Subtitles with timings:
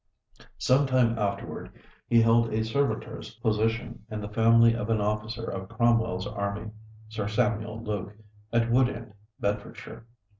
[0.57, 1.73] Some time afterward
[2.07, 6.71] he held a servitor's position in the family of an officer of Cromwell's army,
[7.07, 8.15] Sir Samuel Luke,
[8.51, 10.07] of Woodend, Bedfordshire.